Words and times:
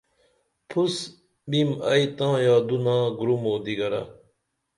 پُھس 0.69 0.95
بیم 1.49 1.69
ائی 1.91 2.03
تاں 2.17 2.35
یادونہ 2.45 2.95
گُرُم 3.17 3.43
او 3.49 3.53
دِگرہ 3.63 4.01